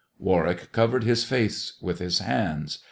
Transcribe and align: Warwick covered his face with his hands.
Warwick 0.17 0.71
covered 0.71 1.03
his 1.03 1.23
face 1.25 1.73
with 1.79 1.99
his 1.99 2.17
hands. 2.17 2.79